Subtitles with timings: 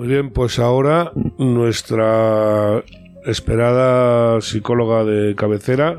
[0.00, 2.82] Muy bien, pues ahora nuestra
[3.26, 5.98] esperada psicóloga de cabecera,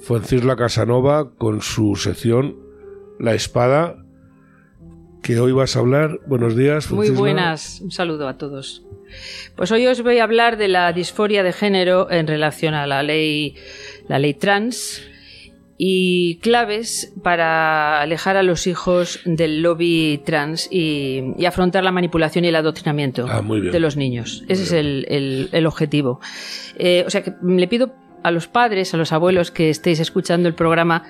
[0.00, 2.56] Francisla Casanova, con su sección
[3.20, 3.94] La Espada,
[5.22, 6.18] que hoy vas a hablar.
[6.26, 6.90] Buenos días.
[6.90, 8.82] Muy buenas, un saludo a todos.
[9.54, 13.04] Pues hoy os voy a hablar de la disforia de género en relación a la
[13.04, 13.54] ley,
[14.08, 15.00] la ley trans
[15.78, 22.48] y claves para alejar a los hijos del lobby trans y, afrontar la manipulación y
[22.48, 24.44] el adoctrinamiento ah, de los niños.
[24.48, 26.20] Ese es el, objetivo.
[26.78, 30.48] Eh, o sea que le pido a los padres, a los abuelos que estéis escuchando
[30.48, 31.04] el programa,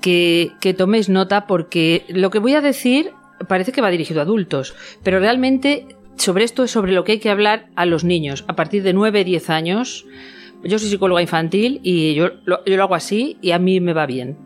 [0.00, 3.12] que, que toméis nota porque lo que voy a decir
[3.48, 7.18] parece que va dirigido a adultos, pero realmente sobre esto es sobre lo que hay
[7.18, 10.06] que hablar a los niños a partir de 9, 10 años.
[10.64, 14.38] Yo soy psicóloga infantil y yo lo, hago así y a mí me va bien.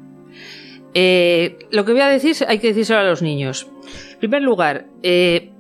[0.95, 3.69] Eh, lo que voy a decir hay que decírselo a los niños.
[4.13, 5.53] En primer lugar, eh,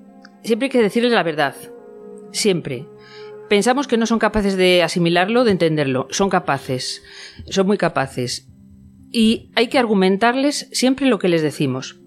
[0.42, 1.54] siempre hay que decirles la verdad.
[2.32, 2.86] Siempre.
[3.48, 6.08] Pensamos que no son capaces de asimilarlo, de entenderlo.
[6.10, 7.02] Son capaces.
[7.48, 8.48] Son muy capaces.
[9.10, 12.00] Y hay que argumentarles siempre lo que les decimos.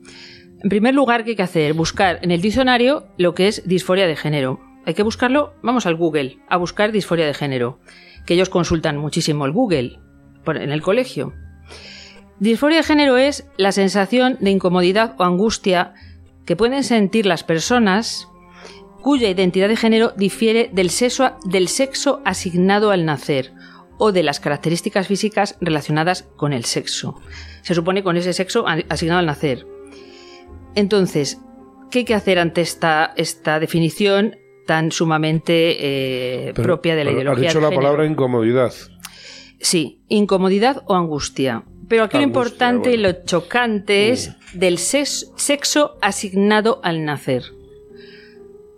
[0.64, 1.74] En primer lugar, ¿qué hay que hacer?
[1.74, 4.60] Buscar en el diccionario lo que es disforia de género.
[4.86, 7.80] Hay que buscarlo, vamos al Google, a buscar disforia de género,
[8.26, 10.00] que ellos consultan muchísimo el Google
[10.46, 11.34] en el colegio.
[12.40, 15.94] Disforia de género es la sensación de incomodidad o angustia
[16.46, 18.28] que pueden sentir las personas
[19.02, 23.54] cuya identidad de género difiere del sexo, asignado al nacer
[23.98, 27.20] o de las características físicas relacionadas con el sexo.
[27.62, 29.68] Se supone con ese sexo asignado al nacer.
[30.74, 31.40] Entonces,
[31.92, 37.50] ¿qué hay que hacer ante esta, esta definición tan sumamente eh, propia de la ideología?
[37.50, 38.74] Has dicho la palabra incomodidad.
[39.60, 41.64] Sí, incomodidad o angustia.
[41.88, 47.44] Pero aquí lo importante y lo chocante es del sexo asignado al nacer.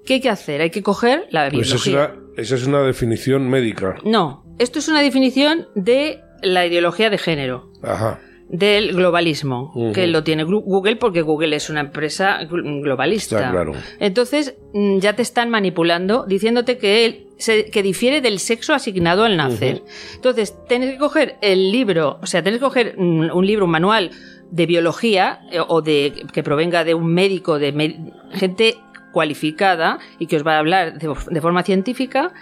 [0.05, 0.61] ¿Qué hay que hacer?
[0.61, 2.15] Hay que coger la pues biología.
[2.35, 3.95] esa es una definición médica.
[4.03, 7.71] No, esto es una definición de la ideología de género.
[7.83, 8.19] Ajá
[8.53, 13.49] del globalismo, que lo tiene Google porque Google es una empresa globalista.
[13.49, 13.71] claro.
[13.99, 17.27] Entonces mm, ya te están manipulando diciéndote que, él,
[17.71, 19.81] que difiere del sexo asignado al nacer.
[20.13, 23.71] Entonces, tienes que coger el libro, o sea, tienes que coger mm, un libro, un
[23.71, 24.11] manual
[24.51, 27.97] de biología eh, o de que provenga de un médico, de
[28.33, 28.75] gente
[29.11, 32.33] cualificada y que os va a hablar de forma científica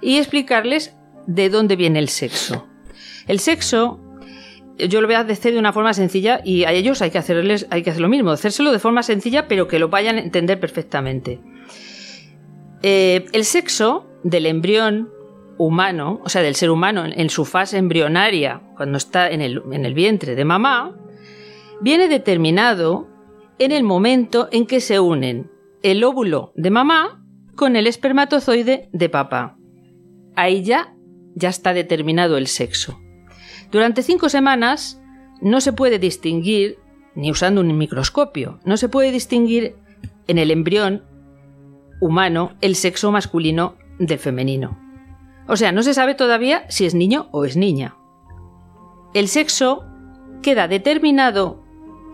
[0.00, 0.96] y explicarles
[1.28, 2.66] de dónde viene el sexo.
[3.28, 4.00] El sexo
[4.88, 7.66] yo lo voy a decir de una forma sencilla y a ellos hay que hacerles,
[7.70, 10.58] hay que hacer lo mismo, hacérselo de forma sencilla, pero que lo vayan a entender
[10.60, 11.40] perfectamente.
[12.82, 15.10] Eh, el sexo del embrión
[15.58, 19.84] humano, o sea, del ser humano en, su fase embrionaria, cuando está en el, en
[19.84, 20.96] el vientre de mamá,
[21.82, 23.08] viene determinado
[23.58, 25.50] en el momento en que se unen
[25.82, 27.22] el óvulo de mamá
[27.56, 29.58] con el espermatozoide de papá.
[30.34, 30.94] Ahí ya,
[31.34, 32.98] ya está determinado el sexo.
[33.70, 35.00] Durante cinco semanas
[35.40, 36.78] no se puede distinguir,
[37.14, 39.76] ni usando un microscopio, no se puede distinguir
[40.26, 41.04] en el embrión
[42.00, 44.78] humano el sexo masculino del femenino.
[45.46, 47.96] O sea, no se sabe todavía si es niño o es niña.
[49.14, 49.84] El sexo
[50.42, 51.62] queda determinado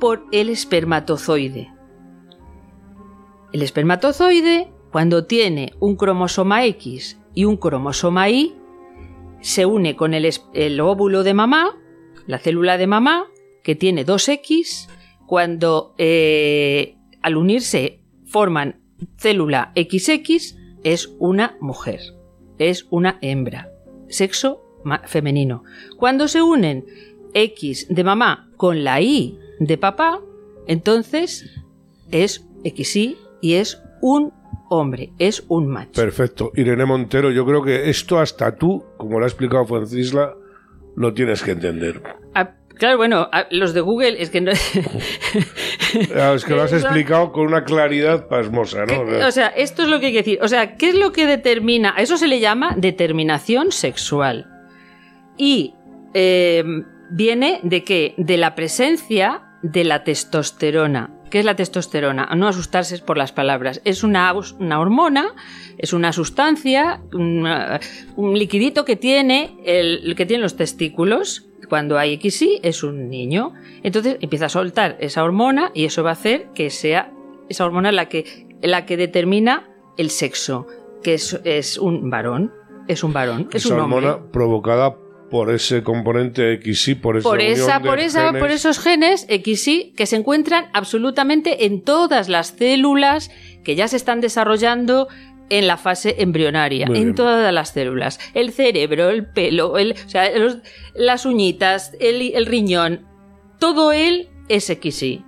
[0.01, 1.73] por el espermatozoide.
[3.53, 8.57] El espermatozoide, cuando tiene un cromosoma X y un cromosoma Y,
[9.41, 11.77] se une con el, óvulo de mamá,
[12.27, 13.27] la célula de mamá,
[13.63, 14.89] que tiene 2X,
[15.27, 18.81] cuando eh, al unirse forman
[19.19, 22.01] célula XX, es una mujer,
[22.59, 23.71] es una hembra,
[24.09, 24.63] sexo
[25.07, 25.65] femenino.
[25.97, 26.85] Cuando se unen
[27.35, 30.21] X de mamá con la Y de papá,
[30.67, 31.51] entonces
[32.11, 34.33] es XY y es un
[34.69, 36.01] hombre, es un macho.
[36.01, 36.53] Perfecto.
[36.55, 40.35] Irene Montero, yo creo que esto hasta tú, como lo ha explicado Francisla,
[40.97, 42.03] lo tienes que entender.
[42.35, 44.51] Ah, claro, bueno, ah, los de Google es que no...
[44.53, 49.27] es que lo has explicado con una claridad pasmosa, ¿no?
[49.27, 50.39] O sea, esto es lo que hay que decir.
[50.43, 51.95] O sea, ¿qué es lo que determina?
[51.97, 54.47] A eso se le llama determinación sexual.
[55.37, 55.75] Y
[56.15, 56.65] eh,
[57.11, 58.15] viene de qué?
[58.17, 61.16] De la presencia de la testosterona.
[61.31, 62.29] ¿Qué es la testosterona?
[62.37, 63.81] No asustarse por las palabras.
[63.85, 65.35] Es una, una hormona,
[65.77, 71.47] es una sustancia, un liquidito que tiene, el, que tiene los testículos.
[71.69, 73.53] Cuando hay XY es un niño.
[73.83, 77.13] Entonces empieza a soltar esa hormona y eso va a hacer que sea
[77.49, 80.67] esa hormona la que, la que determina el sexo,
[81.03, 82.53] que es, un varón.
[82.87, 84.97] Es un varón, es esa un hormona provocada
[85.31, 90.07] por ese componente XY, por, esa por, esa, por, esa, por esos genes XY que
[90.07, 93.31] se encuentran absolutamente en todas las células
[93.65, 95.09] que ya se están desarrollando
[95.49, 97.15] en la fase embrionaria, Muy en bien.
[97.17, 98.19] todas las células.
[98.35, 100.59] El cerebro, el pelo, el, o sea, los-
[100.95, 103.07] las uñitas, el, el riñón,
[103.59, 105.25] todo él es XY.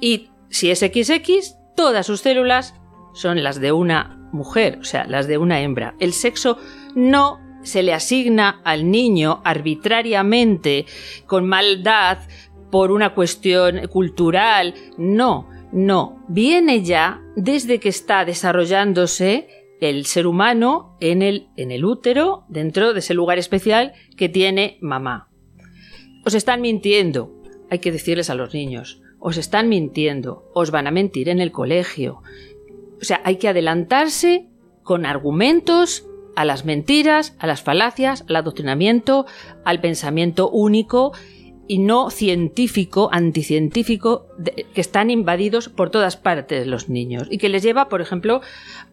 [0.00, 2.74] Y si es XX, todas sus células
[3.14, 5.94] son las de una mujer, o sea, las de una hembra.
[6.00, 6.58] El sexo
[6.94, 10.86] no se le asigna al niño arbitrariamente,
[11.26, 12.18] con maldad,
[12.70, 14.74] por una cuestión cultural.
[14.96, 16.24] No, no.
[16.28, 19.48] Viene ya desde que está desarrollándose
[19.80, 24.78] el ser humano en el, en el útero, dentro de ese lugar especial que tiene
[24.80, 25.28] mamá.
[26.24, 27.32] Os están mintiendo,
[27.70, 29.00] hay que decirles a los niños.
[29.20, 32.22] Os están mintiendo, os van a mentir en el colegio.
[33.00, 34.48] O sea, hay que adelantarse
[34.82, 36.07] con argumentos
[36.38, 39.26] a las mentiras, a las falacias, al adoctrinamiento,
[39.64, 41.12] al pensamiento único
[41.66, 44.28] y no científico, anticientífico,
[44.72, 48.40] que están invadidos por todas partes los niños y que les lleva, por ejemplo,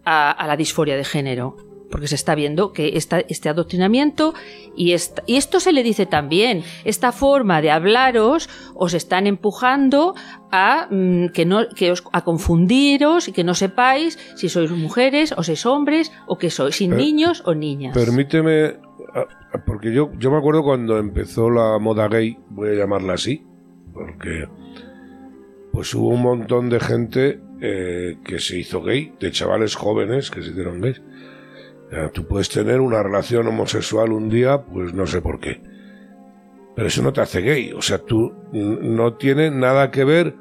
[0.06, 1.75] a, a la disforia de género.
[1.95, 4.33] Porque se está viendo que esta- este adoctrinamiento
[4.75, 10.13] y, esta- y esto se le dice también, esta forma de hablaros os están empujando
[10.51, 15.33] a, mm, que no, que os, a confundiros y que no sepáis si sois mujeres
[15.38, 17.94] o sois hombres o que sois si niños o niñas.
[17.95, 18.75] Permíteme,
[19.65, 23.45] porque yo, yo me acuerdo cuando empezó la moda gay, voy a llamarla así,
[23.94, 24.50] porque
[25.71, 30.42] pues hubo un montón de gente eh, que se hizo gay, de chavales jóvenes que
[30.42, 31.01] se hicieron gays.
[32.13, 35.61] Tú puedes tener una relación homosexual un día, pues no sé por qué.
[36.75, 37.71] Pero eso no te hace gay.
[37.71, 40.35] O sea, tú no tiene nada que ver.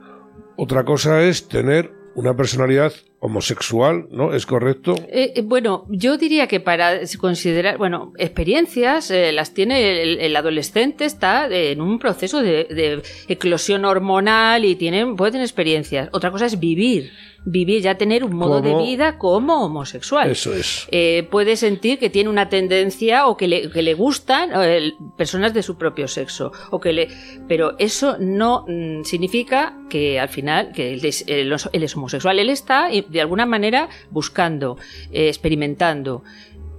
[0.57, 4.35] Otra cosa es tener una personalidad homosexual, ¿no?
[4.35, 4.95] ¿Es correcto?
[5.09, 11.07] Eh, eh, bueno, yo diría que para considerar, bueno, experiencias eh, las tiene el, adolescente,
[11.07, 16.09] está en un proceso de, eclosión hormonal y tienen, puede tener experiencias.
[16.13, 17.13] Otra cosa es vivir,
[17.47, 20.31] vivir, ya tener un modo de vida como homosexual.
[20.31, 20.87] Eso es.
[20.91, 25.53] Eh, puede sentir que tiene una tendencia o que le, que le gustan eh, personas
[25.53, 27.09] de su propio sexo o que le
[27.47, 32.49] pero eso no mm, significa que al final que él es, él es- homosexual él
[32.51, 34.79] está de alguna manera buscando
[35.13, 36.23] eh, experimentando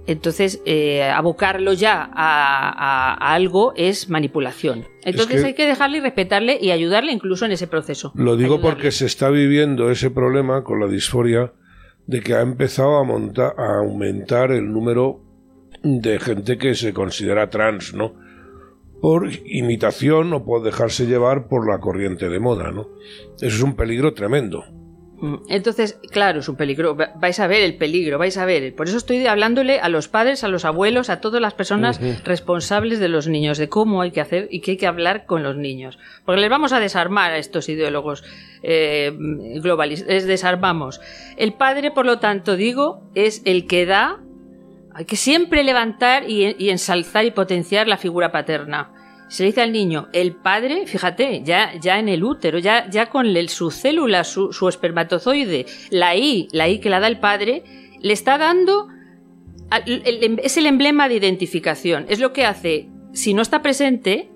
[0.06, 5.98] entonces eh, abocarlo ya a, a- a algo es manipulación entonces que- hay que dejarle
[5.98, 8.74] y respetarle y ayudarle incluso en ese proceso Lo digo Ayudarle.
[8.76, 11.52] porque se está viviendo ese problema con la disforia
[12.06, 15.20] de que ha empezado a, monta- a aumentar el número
[15.82, 18.14] de gente que se considera trans, ¿no?
[19.00, 22.88] Por imitación o por dejarse llevar por la corriente de moda, ¿no?
[23.36, 24.64] Eso es un peligro tremendo.
[25.48, 26.94] Entonces, claro, es un peligro.
[26.96, 28.74] Va- Vais a ver el peligro, vais a ver.
[28.74, 32.98] Por eso estoy hablándole a los padres, a los abuelos, a todas las personas responsables
[33.00, 35.56] de los niños, de cómo hay que hacer y qué hay que hablar con los
[35.56, 35.98] niños.
[36.24, 38.24] Porque les vamos a desarmar a estos ideólogos
[38.62, 40.08] eh, globalistas.
[40.08, 41.00] Les desarmamos.
[41.36, 44.20] El padre, por lo tanto, digo, es el que da.
[44.94, 48.92] Hay que siempre levantar y, y ensalzar y potenciar la figura paterna.
[49.28, 53.06] Se le dice al niño, el padre, fíjate, ya, ya en el útero, ya, ya
[53.10, 57.64] con su célula, su, espermatozoide, la I, la I que la da el padre,
[58.00, 58.88] le está dando,
[59.86, 62.06] el- es el emblema de identificación.
[62.08, 64.28] Es lo que hace, si no está presente,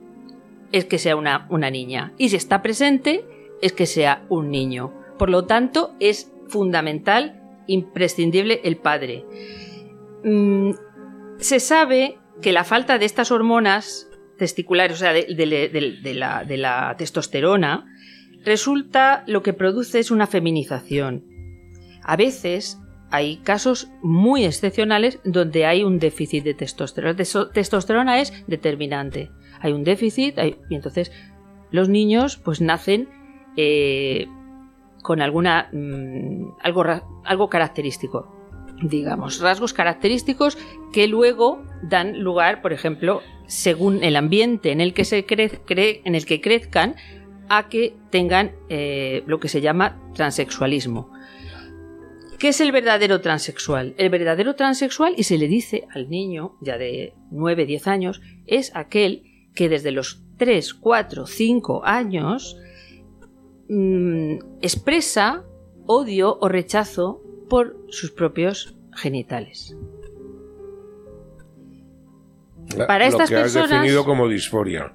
[0.72, 2.12] es que sea una, una niña.
[2.19, 3.25] Y si está presente,
[3.62, 4.92] es que sea un niño.
[5.18, 9.25] Por lo tanto, es fundamental, imprescindible el padre.
[10.25, 10.73] Mm,
[11.38, 14.09] se sabe que la falta de estas hormonas
[14.40, 17.85] testiculares, o sea, de, la, testosterona,
[18.42, 21.26] resulta lo que produce es una feminización.
[22.02, 22.78] A veces
[23.11, 27.14] hay casos muy excepcionales donde hay un déficit de testosterona.
[27.52, 29.30] Testosterona es determinante.
[29.61, 30.38] Hay un déficit
[30.70, 31.12] y entonces
[31.70, 33.11] los niños pues nacen
[33.59, 34.26] eh,
[35.02, 36.82] con alguna mm, algo,
[37.25, 38.39] algo característico
[38.82, 40.58] digamos, rasgos característicos
[40.92, 46.25] que luego dan lugar, por ejemplo, según el ambiente en el que se en el
[46.26, 46.96] que crezcan,
[47.49, 51.10] a que tengan eh, lo que se llama transexualismo.
[52.38, 53.94] ¿Qué es el verdadero transexual?
[53.99, 58.75] El verdadero transexual, y se le dice al niño, ya de 9, 10 años, es
[58.75, 62.56] aquel que desde los 3, 4, 5 años
[63.68, 65.44] mm, expresa
[65.87, 67.20] odio o rechazo
[67.50, 69.76] por sus propios genitales.
[72.76, 74.92] La- Para lo estas que has personas- definido como disforia.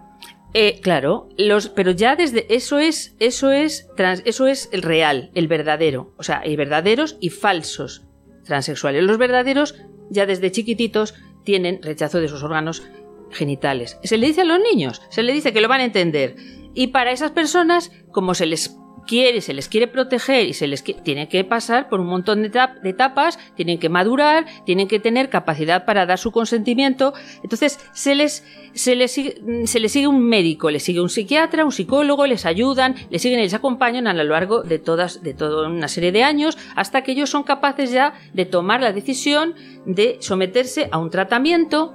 [0.54, 5.30] Eh, claro, los, pero ya desde eso es, eso es, trans- eso es el real,
[5.36, 6.14] el verdadero.
[6.18, 8.06] O sea, hay verdaderos y falsos
[8.46, 9.04] transexuales.
[9.04, 9.76] Los verdaderos
[10.10, 12.84] ya desde chiquititos tienen rechazo de sus órganos
[13.32, 14.00] genitales.
[14.04, 16.38] Se le dice a los niños, se le dice que lo van a entender.
[16.74, 20.84] Y para esas personas, como se les quiere, se les quiere proteger y se les
[20.84, 22.52] tiene que pasar por un montón de,
[22.84, 27.14] etapas, tienen que madurar, tienen que tener capacidad para dar su consentimiento.
[27.44, 28.44] Entonces, se les,
[28.74, 32.96] se les, se les sigue un médico, les sigue un psiquiatra, un psicólogo, les ayudan,
[33.10, 36.24] les siguen y les acompañan a lo largo de todas, de toda una serie de
[36.24, 41.10] años, hasta que ellos son capaces ya de tomar la decisión de someterse a un
[41.10, 41.94] tratamiento,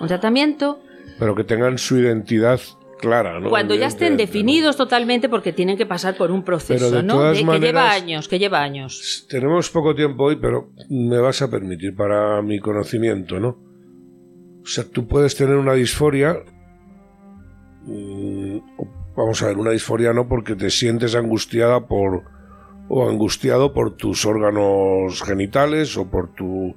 [0.00, 0.80] un tratamiento.
[1.18, 2.60] Pero que tengan su identidad
[3.48, 7.32] cuando ya estén definidos totalmente porque tienen que pasar por un proceso, ¿no?
[7.32, 9.26] que lleva años, que lleva años.
[9.28, 13.58] Tenemos poco tiempo hoy, pero me vas a permitir para mi conocimiento, ¿no?
[14.62, 16.38] O sea, tú puedes tener una disforia,
[17.82, 18.58] mm,
[19.16, 22.24] vamos a ver, una disforia no porque te sientes angustiada por
[22.88, 26.74] o angustiado por tus órganos genitales o por tu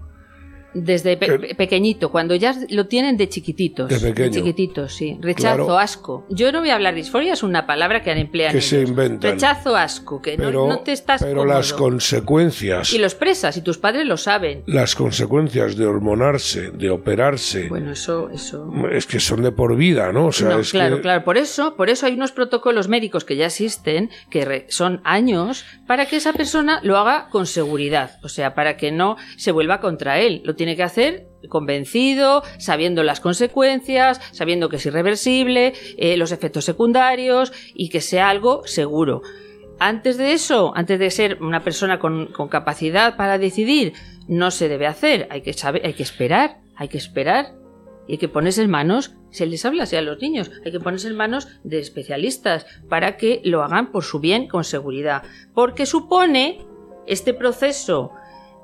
[0.84, 3.90] desde pequeñito, cuando ya lo tienen de chiquititos.
[3.90, 5.18] De, chiquititos, sí.
[5.22, 6.26] Rechazo, asco.
[6.30, 8.54] Yo no voy a hablar de disforia, es una palabra que han empleado.
[8.54, 9.32] Que se inventan.
[9.32, 11.24] Rechazo, asco, que no, te estás.
[11.24, 12.94] Pero las consecuencias.
[12.94, 14.64] Y lo expresas, y tus padres lo saben.
[14.66, 17.68] Las consecuencias de hormonarse, de operarse.
[17.70, 18.30] Bueno, eso.
[18.30, 18.72] eso...
[18.92, 20.28] Es que son de por vida, ¿no?
[20.28, 21.24] O sea, claro, claro.
[21.24, 26.06] Por eso, por eso hay unos protocolos médicos que ya existen, que son años, para
[26.06, 28.20] que esa persona lo haga con seguridad.
[28.24, 30.42] O sea, para que no se vuelva contra él.
[30.44, 36.66] Lo tiene que hacer convencido, sabiendo las consecuencias, sabiendo que es irreversible, eh, los efectos
[36.66, 39.22] secundarios y que sea algo seguro.
[39.80, 43.94] Antes de eso, antes de ser una persona con, capacidad para decidir,
[44.28, 45.28] no se debe hacer.
[45.30, 47.54] Hay que saber, hay que esperar, hay que esperar.
[48.08, 50.80] Y hay que ponerse en manos, se les habla así a los niños, hay que
[50.80, 55.24] ponerse en manos de especialistas para que lo hagan por su bien con seguridad.
[55.54, 56.66] Porque supone
[57.06, 58.14] este proceso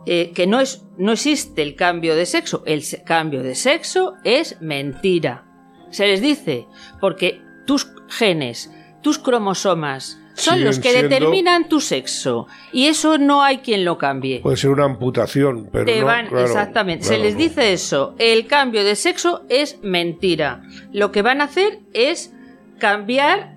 [0.05, 2.63] eh, que no, es, no existe el cambio de sexo.
[2.65, 5.45] El cambio de sexo es mentira.
[5.91, 6.67] Se les dice,
[6.99, 12.47] porque tus genes, tus cromosomas, son los que determinan tu sexo.
[12.71, 14.41] Y eso no hay quien lo cambie.
[14.41, 16.09] Puede ser una amputación, pero.
[16.39, 17.05] exactamente.
[17.05, 18.15] Se les dice eso.
[18.17, 20.63] El cambio de sexo es mentira.
[20.91, 22.33] Lo que van a hacer es
[22.79, 23.55] cambiar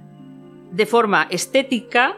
[0.71, 2.17] de forma estética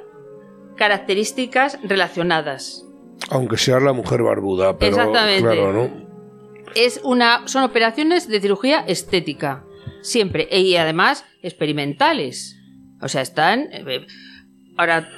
[0.77, 2.88] características relacionadas.
[3.31, 5.43] Aunque sea la mujer barbuda, pero Exactamente.
[5.43, 6.09] claro, ¿no?
[6.75, 9.65] Es una, son operaciones de cirugía estética,
[10.03, 12.57] siempre, y además experimentales.
[13.01, 13.69] O sea, están...
[13.73, 14.07] Eh,
[14.77, 15.09] ahora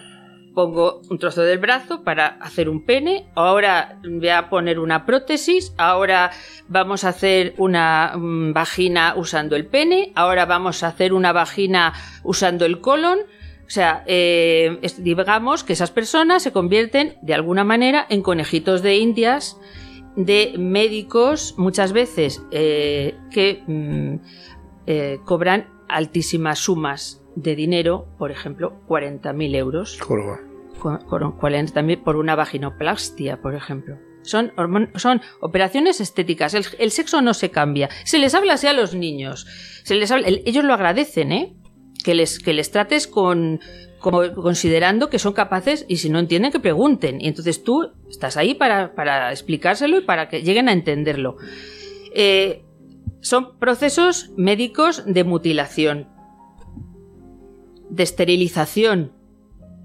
[0.54, 5.72] pongo un trozo del brazo para hacer un pene, ahora voy a poner una prótesis,
[5.78, 6.30] ahora
[6.68, 11.92] vamos a hacer una mm, vagina usando el pene, ahora vamos a hacer una vagina
[12.24, 13.20] usando el colon,
[13.70, 18.96] o sea, eh, digamos que esas personas se convierten de alguna manera en conejitos de
[18.96, 19.60] indias
[20.16, 24.14] de médicos muchas veces eh, que mm,
[24.88, 30.00] eh, cobran altísimas sumas de dinero, por ejemplo, 40.000 euros.
[32.02, 33.98] por una vaginoplastia, por ejemplo.
[34.22, 34.52] Son,
[34.96, 36.54] son operaciones estéticas.
[36.54, 37.88] El, sexo no se cambia.
[38.04, 39.46] Se les habla así a los niños.
[39.84, 41.59] Se les ellos lo agradecen, ¿eh?
[42.02, 43.60] Que les, que les trates con,
[44.00, 47.20] como considerando que son capaces y si no entienden que pregunten.
[47.20, 51.36] Y entonces tú estás ahí para, para explicárselo y para que lleguen a entenderlo.
[52.14, 52.64] Eh,
[53.20, 56.08] son procesos médicos de mutilación,
[57.90, 59.12] de esterilización.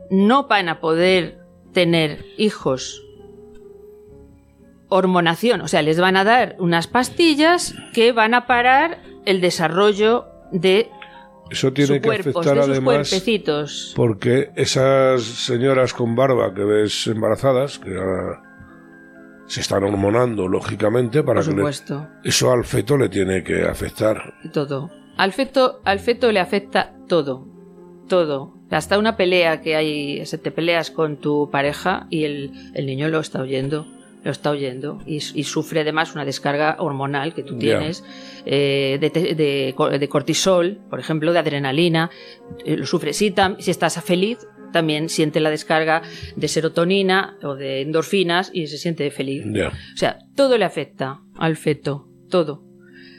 [0.09, 1.39] No van a poder
[1.73, 3.01] tener hijos.
[4.87, 10.27] Hormonación, o sea, les van a dar unas pastillas que van a parar el desarrollo
[10.51, 10.89] de
[11.49, 13.23] eso tiene que afectar además
[13.95, 17.95] porque esas señoras con barba que ves embarazadas, que
[19.47, 21.49] se están hormonando lógicamente para que
[22.23, 24.33] eso al feto le tiene que afectar.
[24.51, 24.89] Todo.
[25.17, 27.47] Al feto, al feto le afecta todo.
[28.07, 28.53] Todo.
[28.71, 33.07] Hasta una pelea que hay, se te peleas con tu pareja y el, el niño
[33.07, 33.85] lo está oyendo
[34.25, 38.03] lo está oyendo y, sufre además una descarga hormonal que tú tienes
[38.47, 42.09] eh, de, cortisol, por ejemplo, de adrenalina,
[42.65, 43.13] eh, lo sufre.
[43.13, 44.39] Si, si estás feliz,
[44.73, 46.01] también siente la descarga
[46.35, 49.45] de serotonina o de endorfinas y se siente feliz.
[49.45, 52.63] O sea, todo le afecta al feto, todo.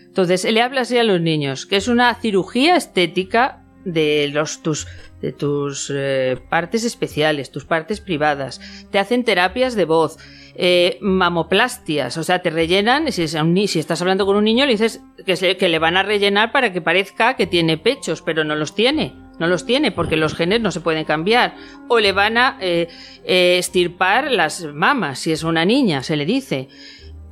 [0.07, 4.89] Entonces, le habla así a los niños, que es una cirugía estética de los tus
[5.21, 8.61] de tus eh, partes especiales, tus partes privadas.
[8.91, 10.19] Te hacen terapias de voz,
[10.59, 15.03] eh, mamoplastias, o sea, te rellenan, si, si, estás hablando con un niño le dices
[15.27, 18.75] que, que le van a rellenar para que parezca que tiene pechos, pero no los
[18.75, 19.13] tiene.
[19.39, 21.55] No los tiene porque los genes no se pueden cambiar.
[21.89, 22.89] O le van a eh,
[23.25, 26.69] eh, estirpar las mamas, si es una niña, se le dice.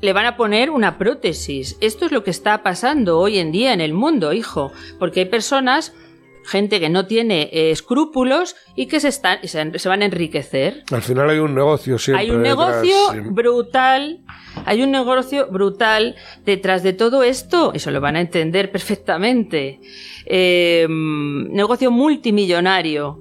[0.02, 1.78] Le van a poner una prótesis.
[1.80, 4.70] Esto es lo que está pasando hoy en día en el mundo, hijo.
[4.98, 5.94] Porque hay personas
[6.44, 10.84] gente que no tiene eh, escrúpulos y que se, están, se, se van a enriquecer.
[10.90, 12.24] Al final hay un negocio siempre.
[12.24, 12.94] Hay un negocio
[13.30, 14.20] brutal,
[14.64, 19.80] hay un negocio brutal detrás de todo esto, eso lo van a entender perfectamente.
[20.26, 23.20] Eh, negocio multimillonario.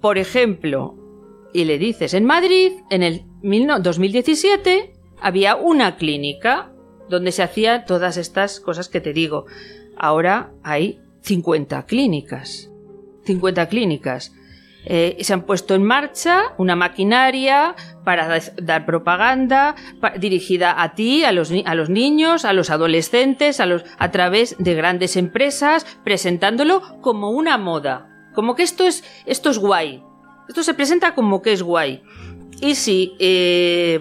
[0.00, 0.94] Por ejemplo,
[1.52, 6.72] y le dices, en Madrid, en el 2017, había una clínica
[7.08, 9.46] donde se hacían todas estas cosas que te digo.
[9.96, 12.70] Ahora hay 50 clínicas.
[13.24, 14.32] 50 clínicas.
[14.90, 17.74] Eh, se han puesto en marcha una maquinaria
[18.04, 22.70] para da- dar propaganda pa- dirigida a ti, a los, a los niños, a los
[22.70, 28.08] adolescentes, a, los, a través de grandes empresas, presentándolo como una moda.
[28.34, 30.02] Como que esto es, esto es guay.
[30.48, 32.02] Esto se presenta como que es guay.
[32.62, 33.98] Y si, eh,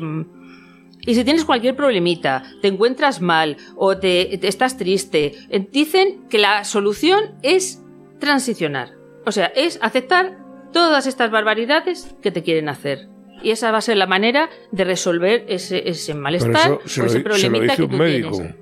[1.08, 6.28] y si tienes cualquier problemita, te encuentras mal o te, te estás triste, eh, dicen
[6.30, 7.82] que la solución es
[8.20, 8.92] transicionar.
[9.26, 10.38] O sea, es aceptar
[10.74, 13.08] todas estas barbaridades que te quieren hacer.
[13.42, 17.04] Y esa va a ser la manera de resolver ese, ese malestar eso se o
[17.04, 18.32] lo, ese di- se lo problemita dice que un médico.
[18.32, 18.56] tienes.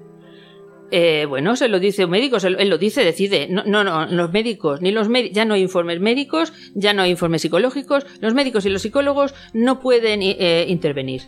[0.91, 3.47] Eh, bueno, se lo dice un médico, se lo- él lo dice, decide.
[3.49, 7.11] No, no, no, los médicos, ni los ya no hay informes médicos, ya no hay
[7.11, 11.23] informes psicológicos, los médicos y los psicólogos no pueden eh, intervenir.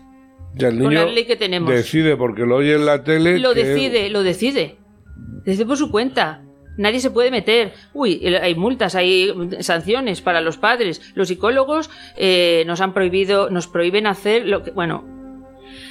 [0.57, 1.69] Ya el Con niño la ley que tenemos.
[1.69, 3.39] decide porque lo oye en la tele.
[3.39, 4.77] Lo que- decide, lo decide.
[5.45, 6.43] Decide por su cuenta.
[6.77, 7.73] Nadie se puede meter.
[7.93, 11.01] Uy, hay multas, hay sanciones para los padres.
[11.15, 14.71] Los psicólogos eh, nos han prohibido, nos prohíben hacer lo que.
[14.71, 15.03] Bueno,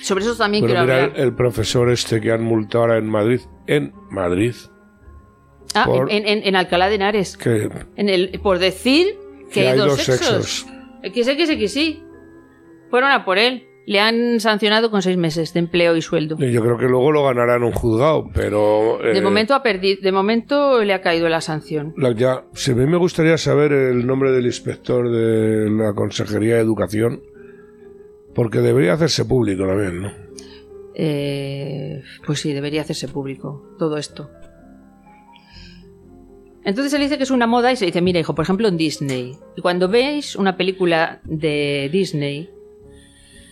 [0.02, 1.20] sobre eso también Pero quiero mira hablar.
[1.20, 3.40] el, profesor este que han multado ahora en Madrid.
[3.66, 4.54] En Madrid.
[5.74, 7.36] ah, por- en, en- en Alcalá de Henares.
[7.36, 9.16] Que, En el, por decir
[9.52, 10.64] que, hay, dos, sexos.
[10.64, 10.66] sexos.
[11.02, 12.02] XXXY.
[12.90, 13.64] Fueron a por él.
[13.86, 16.36] Le han sancionado con seis meses de empleo y sueldo.
[16.38, 18.98] Yo creo que luego lo ganará en un juzgado, pero...
[19.00, 21.94] De eh, momento ha perdido, de momento le ha caído la sanción.
[21.96, 26.56] la- ya, si a mí me gustaría saber el nombre del inspector de la Consejería
[26.56, 27.22] de Educación,
[28.34, 30.10] porque debería hacerse público también, ¿no?
[30.96, 34.30] Eh, pues sí, debería hacerse público todo esto.
[36.64, 38.76] Entonces él dice que es una moda y se dice, mira hijo, por ejemplo en
[38.76, 39.36] Disney.
[39.56, 42.50] Y cuando veis una película de Disney,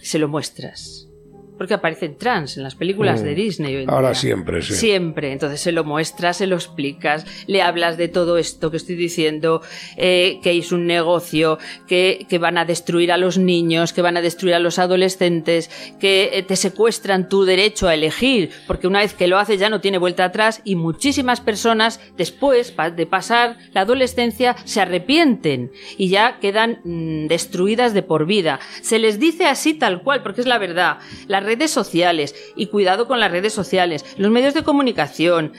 [0.04, 1.08] se lo muestras.
[1.56, 3.24] Porque aparecen trans en las películas Mm.
[3.24, 3.76] de Disney.
[3.76, 4.14] hoy en Ahora día.
[4.16, 4.74] siempre, sí.
[4.74, 5.32] Siempre.
[5.32, 9.62] Entonces se lo muestras, se lo explicas, le hablas de todo esto que estoy diciendo,
[9.96, 14.16] eh, que es un negocio, que, que van a destruir a los niños, que van
[14.16, 19.00] a destruir a los adolescentes, que eh, te secuestran tu derecho a elegir, porque una
[19.00, 23.58] vez que lo haces ya no tiene vuelta atrás y muchísimas personas después de pasar
[23.72, 28.58] la adolescencia se arrepienten y ya quedan mm, destruidas de por vida.
[28.82, 30.98] Se les dice así tal cual, porque es la verdad.
[31.44, 35.52] Redes sociales, y cuidado con las redes sociales, los medios de comunicación,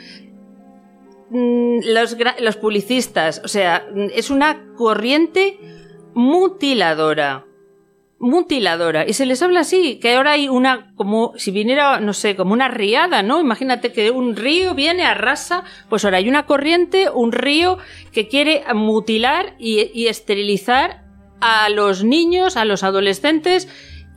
[1.29, 1.79] mm,
[2.41, 5.59] los, publicistas, o sea, mm, es una corriente
[6.13, 7.45] mutiladora.
[8.17, 9.05] Mutiladora.
[9.05, 12.53] Y se les habla así, que ahora hay una, como si viniera, no sé, como
[12.53, 13.41] una riada, ¿no?
[13.41, 17.77] Imagínate que un río viene, arrasa, pues ahora hay una corriente, un río
[18.13, 21.05] que quiere mutilar y esterilizar
[21.41, 23.67] a los niños, a los adolescentes,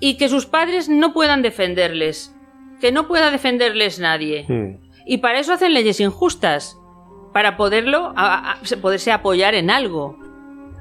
[0.00, 2.34] y que sus padres no puedan defenderles.
[2.80, 4.44] Que no pueda defenderles nadie.
[4.48, 4.88] Mm.
[5.06, 6.76] Y para eso hacen leyes injustas.
[7.32, 10.18] Para poderlo, a- a- poderse apoyar en algo.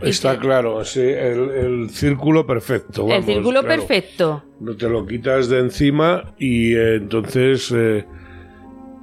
[0.01, 3.07] Está que- claro, sí, el, el círculo perfecto.
[3.11, 3.67] el círculo claro.
[3.81, 4.43] perfecto.
[4.59, 8.05] No te lo quitas de encima y eh, entonces, eh,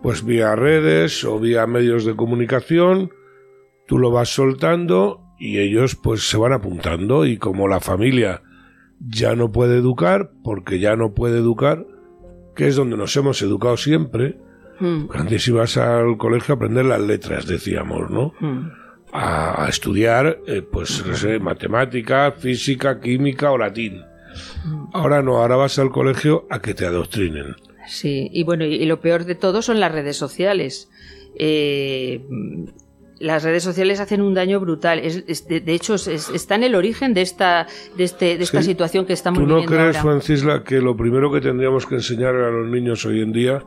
[0.03, 3.11] pues vía redes o vía medios de comunicación,
[3.89, 8.43] tú lo vas soltando y ellos pues se van apuntando y como la familia
[9.09, 11.87] ya no puede educar, porque ya no puede educar,
[12.55, 14.39] que es donde nos hemos educado siempre,
[14.81, 18.35] Mm, antes ibas al colegio a aprender las letras, decíamos, ¿no?
[18.41, 18.71] mm.
[19.13, 24.03] a, a estudiar, eh, pues, no sé, matemática, física, química o latín.
[24.93, 27.55] Ahora no, ahora vas al colegio a que te adoctrinen.
[27.87, 30.91] Sí, y bueno, y, y lo peor de todo son las redes sociales.
[31.39, 32.21] Eh,
[33.21, 34.99] las redes sociales hacen un daño brutal.
[34.99, 38.37] Es, es- de, de hecho, es- es- está en el origen de esta, de este,
[38.37, 38.69] de esta Sí.
[38.69, 40.03] situación que estamos ¿Tú no viviendo crees, ahora.
[40.03, 43.63] Francisla, que lo primero que tendríamos que enseñar a los niños hoy en día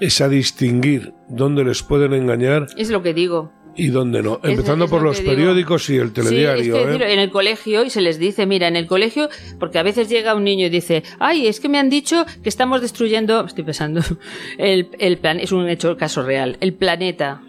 [0.00, 3.52] es a distinguir dónde les pueden engañar Es lo que digo.
[3.74, 4.40] y dónde no?
[4.44, 5.30] Empezando es por lo los digo.
[5.32, 6.76] periódicos y el telediario.
[6.76, 7.12] Sí, es que ¿eh?
[7.14, 10.34] en el colegio y se les dice, mira, en el colegio, porque a veces llega
[10.34, 14.00] un niño y dice, ay, es que me han dicho que estamos destruyendo, estoy pensando,
[14.58, 17.42] el, el plan, es un hecho caso real, el planeta.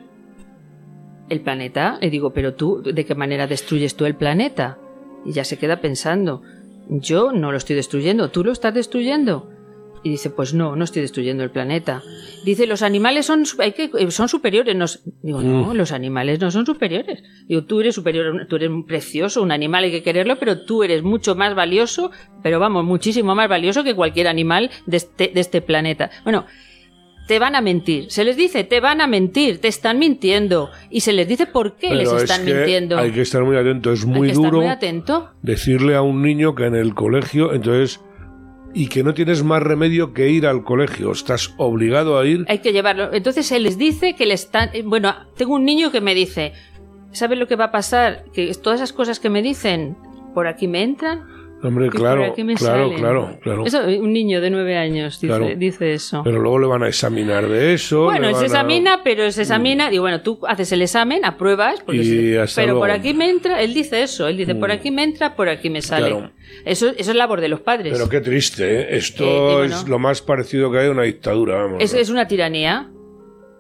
[1.30, 4.80] El planeta, le digo, pero tú, ¿de qué manera destruyes tú el planeta?
[5.26, 6.42] Y ya se queda pensando,
[6.90, 9.50] yo no lo estoy destruyendo, tú lo estás destruyendo.
[10.02, 12.02] Y dice, pues no, no estoy destruyendo el planeta.
[12.46, 14.74] Dice, los animales son, hay que, eh, son superiores.
[14.76, 17.22] Nos, digo, no, los animales no son superiores.
[17.48, 21.04] Digo, tú eres superior, tú eres precioso, un animal hay que quererlo, pero tú eres
[21.04, 22.12] mucho más valioso,
[22.42, 26.10] pero vamos, muchísimo más valioso que cualquier animal de este, de este planeta.
[26.24, 26.46] Bueno,
[27.30, 28.10] te van a mentir.
[28.10, 30.72] Se les dice, te van a mentir, te están mintiendo.
[30.90, 32.98] Y se les dice por qué les están es que mintiendo.
[32.98, 33.92] Hay que estar muy atento.
[33.94, 35.30] Es Hay muy estar duro muy atento.
[35.44, 38.00] decirle a un niño que en el colegio, entonces,
[38.74, 41.12] y que no tienes más remedio que ir al colegio.
[41.12, 42.46] Estás obligado a ir.
[42.48, 43.14] Hay que llevarlo.
[43.14, 44.72] Entonces se les dice que le están.
[44.74, 46.54] eh, Bueno, tengo un niño que me dice:
[47.12, 48.26] ¿Sabes lo que va a pasar?
[48.34, 49.96] Que todas esas cosas que me dicen,
[50.34, 51.26] por aquí me entran.
[51.62, 53.66] Hombre, claro, claro, claro, claro.
[53.66, 55.50] Eso, un niño de nueve años dice, Claro.
[55.58, 56.22] dice eso.
[56.24, 58.06] Pero luego le van a examinar de eso.
[58.06, 59.90] bueno, se a- examina, pero se examina.
[59.90, 61.82] Digo, bueno, tú haces el examen, apruebas.
[61.84, 62.04] Porque Y
[62.48, 63.62] se- pero por aquí me entra.
[63.62, 64.28] Él dice eso.
[64.30, 66.08] Él dice, por aquí me entra, por aquí me sale.
[66.12, 66.32] Claro.
[66.64, 67.92] Eso, eso es labor de los padres.
[67.92, 68.88] Pero qué triste, ¿eh?
[68.98, 69.76] Esto Eh, bueno.
[69.76, 71.84] es lo más parecido que hay a una dictadura, vamos.
[71.84, 72.90] Es, es una tiranía.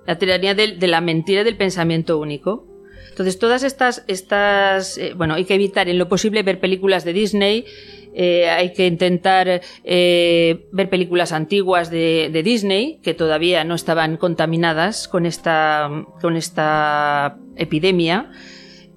[0.07, 2.65] La tiranía de, la mentira del pensamiento único.
[3.09, 7.13] Entonces, todas estas, estas eh, bueno, hay que evitar en lo posible ver películas de
[7.13, 7.65] Disney,
[8.13, 15.07] eh, hay que intentar eh, ver películas antiguas de, Disney que todavía no estaban contaminadas
[15.07, 15.89] con esta,
[16.21, 18.31] con esta epidemia.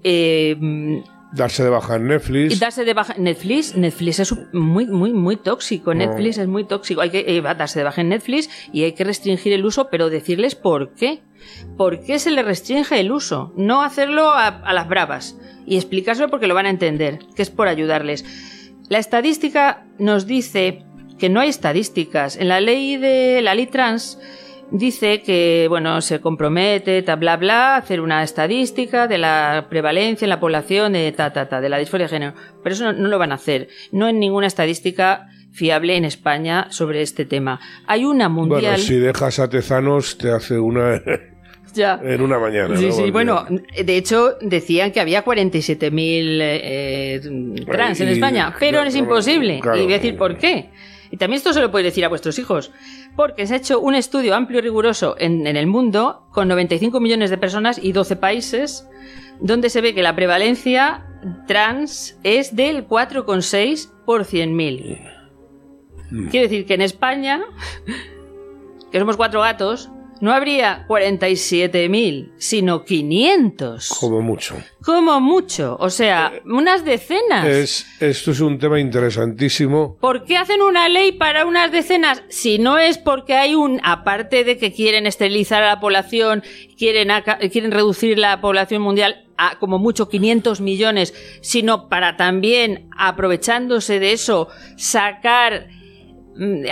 [0.02, 0.56] Eh,
[1.32, 2.54] Darse de baja en Netflix.
[2.54, 7.00] y darse de baja Netflix, Netflix es muy muy muy tóxico, Netflix es muy tóxico,
[7.00, 10.10] hay que eh, darse de baja en Netflix y hay que restringir el uso, pero
[10.10, 11.22] decirles por qué.
[11.76, 13.52] ¿Por qué se le restringe el uso?
[13.56, 17.50] No hacerlo a, a las bravas y explicárselo porque lo van a entender, que es
[17.50, 18.24] por ayudarles.
[18.88, 20.84] La estadística nos dice
[21.18, 22.36] que no hay estadísticas.
[22.36, 24.18] En la ley de la ley trans
[24.72, 30.40] dice que bueno se compromete ta bla hacer una estadística de la prevalencia en la
[30.40, 33.18] población de ta ta ta de la disforia de género pero eso no, no lo
[33.18, 38.28] van a hacer no en ninguna estadística fiable en España sobre este tema hay una
[38.30, 41.02] mundial Bueno, si dejas a Tezanos, te hace una
[41.74, 42.76] ya en una mañana.
[42.76, 42.92] Sí, ¿no?
[42.92, 47.20] sí, Porque- bueno, de hecho decían que había 47.000 eh,
[47.70, 49.60] trans en España, pero claro, es imposible.
[49.60, 49.78] claro.
[49.78, 50.70] Y voy a decir por qué.
[51.12, 52.72] Y también esto se lo podéis decir a vuestros hijos,
[53.14, 56.98] porque se ha hecho un estudio amplio y riguroso en, en el mundo con 95
[57.00, 58.88] millones de personas y 12 países,
[59.38, 61.06] donde se ve que la prevalencia
[61.46, 65.12] trans es del 4,6 por 100.000.
[66.10, 66.28] Mm.
[66.28, 67.42] Quiere decir que en España,
[68.90, 69.90] que somos cuatro gatos,
[70.22, 73.88] no habría 47.000, sino 500.
[73.88, 74.54] Como mucho.
[74.84, 75.76] Como mucho.
[75.80, 77.44] O sea, unas decenas.
[77.44, 79.96] Es, esto es un tema interesantísimo.
[80.00, 82.22] ¿Por qué hacen una ley para unas decenas?
[82.28, 86.44] Si no es porque hay un, aparte de que quieren esterilizar a la población,
[86.78, 87.08] quieren,
[87.50, 94.12] quieren reducir la población mundial a como mucho 500 millones, sino para también, aprovechándose de
[94.12, 95.66] eso, sacar,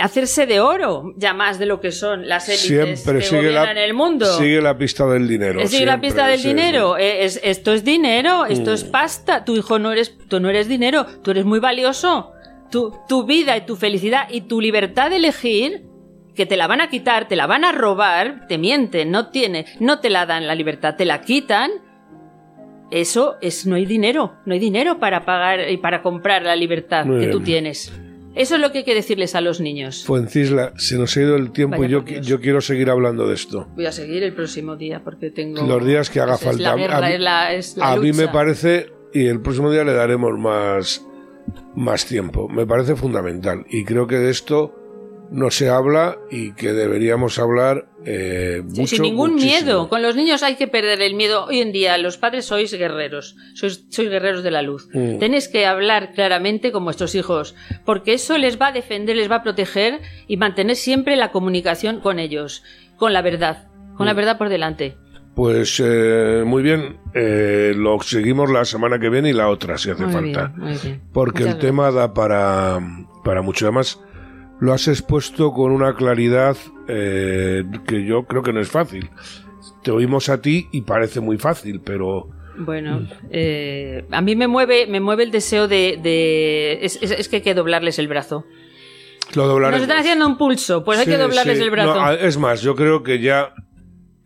[0.01, 3.71] hacerse de oro, ya más de lo que son las élites Siempre que sigue la,
[3.71, 4.25] el mundo.
[4.37, 5.59] sigue la pista del dinero.
[5.59, 6.97] Decir, la pista del sí, dinero.
[6.97, 8.91] Eh, Es, esto es dinero, esto es Mm.
[8.91, 9.45] pasta.
[9.45, 12.31] Tu hijo no eres, tú no eres dinero, tú eres muy valioso.
[12.71, 15.83] Tu, tu vida y tu felicidad y tu libertad de elegir,
[16.35, 19.65] que te la van a quitar, te la van a robar, te mienten, no tiene,
[19.79, 21.69] no te la dan la libertad, te la quitan.
[22.89, 27.05] Eso es, no hay dinero, no hay dinero para pagar y para comprar la libertad
[27.05, 27.93] Muy que tú tienes.
[28.33, 30.03] Eso es lo que hay que decirles a los niños.
[30.05, 33.33] Fuencisla, se nos ha ido el tiempo Vaya y yo, yo quiero seguir hablando de
[33.35, 33.67] esto.
[33.75, 36.75] Voy a seguir el próximo día porque tengo Los días que haga es la falta.
[36.75, 39.83] guerra, A mí- es la- es la A mí me parece, y el próximo día
[39.83, 41.05] le daremos más,
[41.75, 43.65] más tiempo, me parece fundamental.
[43.69, 44.75] Y creo que de esto
[45.31, 49.61] no se habla y que deberíamos hablar eh, Sí, mucho, sin ningún muchísimo.
[49.63, 49.89] miedo.
[49.89, 51.45] Con los niños hay que perder el miedo.
[51.45, 54.89] Hoy en día los padres sois guerreros, sois, sois guerreros de la luz.
[54.93, 55.19] Mm.
[55.19, 59.37] Tenéis que hablar claramente con vuestros hijos, porque eso les va a defender, les va
[59.37, 62.63] a proteger y mantener siempre la comunicación con ellos,
[62.97, 64.09] con la verdad, con Mm.
[64.09, 64.97] la verdad por delante.
[65.33, 69.89] Pues eh, muy bien, eh, lo seguimos la semana que viene y la otra si
[69.89, 70.47] hace Muy falta.
[70.55, 71.01] bien, muy bien.
[71.13, 72.79] Porque Muchas el tema da para,
[73.23, 73.65] para mucho.
[73.65, 73.97] Además,
[74.61, 76.55] lo has expuesto con una claridad
[76.87, 79.09] eh, que yo creo que no es fácil.
[79.83, 84.85] Te oímos a ti y parece muy fácil, pero Bueno, eh, a mí me mueve,
[84.87, 85.99] me mueve el deseo de...
[86.01, 88.45] de- es, es- es que hay que doblarles el brazo.
[89.33, 89.79] lo doblaremos.
[89.79, 91.63] Nos están haciendo un pulso, pues hay que doblarles sí.
[91.63, 91.95] el brazo.
[91.95, 93.53] No, es más, yo creo que ya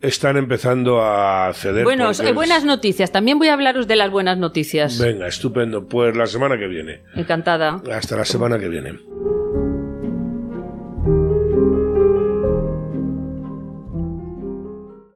[0.02, 1.84] están empezando a ceder.
[1.84, 3.10] bueno, hay es- buenas noticias.
[3.10, 4.98] También voy a hablaros de las buenas noticias.
[5.00, 5.86] Venga, estupendo.
[5.88, 7.00] Pues la semana que viene.
[7.14, 7.80] Encantada.
[7.90, 8.98] Hasta la semana que viene.